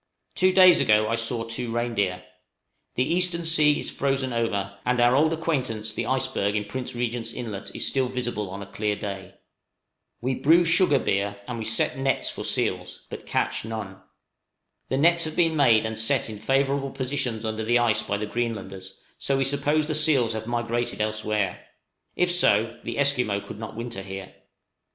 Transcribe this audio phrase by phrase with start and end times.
[0.33, 2.23] Two days ago I saw two reindeer.
[2.95, 7.31] The eastern sea is frozen over, and our old acquaintance the iceberg in Prince Regent's
[7.31, 9.35] Inlet is still visible on a clear day.
[10.19, 14.01] We brew sugar beer, and we set nets for seals, but catch none.
[14.89, 18.25] The nets have been made and set in favorable positions under the ice by the
[18.25, 21.63] Greenlanders, so we suppose the seals also have migrated elsewhere;
[22.15, 24.33] if so, the Esquimaux could not winter here.